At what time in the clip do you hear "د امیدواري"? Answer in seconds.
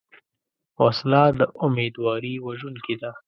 1.39-2.33